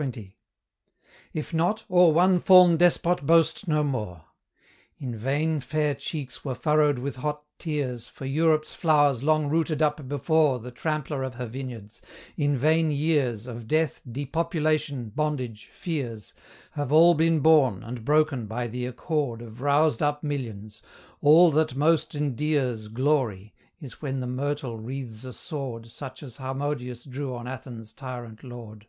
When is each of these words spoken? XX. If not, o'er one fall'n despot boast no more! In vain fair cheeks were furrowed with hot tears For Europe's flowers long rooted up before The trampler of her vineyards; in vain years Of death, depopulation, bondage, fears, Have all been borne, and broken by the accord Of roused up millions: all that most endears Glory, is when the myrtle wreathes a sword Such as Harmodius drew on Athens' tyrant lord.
XX. 0.00 0.34
If 1.34 1.52
not, 1.52 1.84
o'er 1.90 2.12
one 2.12 2.38
fall'n 2.38 2.76
despot 2.76 3.26
boast 3.26 3.66
no 3.66 3.82
more! 3.82 4.26
In 5.00 5.16
vain 5.16 5.58
fair 5.58 5.92
cheeks 5.96 6.44
were 6.44 6.54
furrowed 6.54 7.00
with 7.00 7.16
hot 7.16 7.42
tears 7.58 8.06
For 8.06 8.24
Europe's 8.24 8.72
flowers 8.74 9.24
long 9.24 9.48
rooted 9.48 9.82
up 9.82 10.08
before 10.08 10.60
The 10.60 10.70
trampler 10.70 11.24
of 11.24 11.34
her 11.34 11.46
vineyards; 11.46 12.00
in 12.36 12.56
vain 12.56 12.92
years 12.92 13.48
Of 13.48 13.66
death, 13.66 14.00
depopulation, 14.08 15.08
bondage, 15.08 15.64
fears, 15.72 16.32
Have 16.74 16.92
all 16.92 17.14
been 17.14 17.40
borne, 17.40 17.82
and 17.82 18.04
broken 18.04 18.46
by 18.46 18.68
the 18.68 18.86
accord 18.86 19.42
Of 19.42 19.60
roused 19.62 20.00
up 20.00 20.22
millions: 20.22 20.80
all 21.20 21.50
that 21.50 21.74
most 21.74 22.14
endears 22.14 22.86
Glory, 22.86 23.52
is 23.80 24.00
when 24.00 24.20
the 24.20 24.28
myrtle 24.28 24.78
wreathes 24.78 25.24
a 25.24 25.32
sword 25.32 25.88
Such 25.90 26.22
as 26.22 26.36
Harmodius 26.36 27.02
drew 27.02 27.34
on 27.34 27.48
Athens' 27.48 27.92
tyrant 27.92 28.44
lord. 28.44 28.86